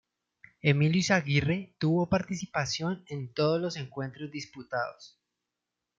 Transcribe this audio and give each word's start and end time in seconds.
Emilio 0.63 0.97
Izaguirre 0.99 1.75
tuvo 1.77 2.09
participación 2.09 3.05
en 3.07 3.31
todos 3.35 3.61
los 3.61 3.75
encuentros 3.75 4.31
disputados. 4.31 5.19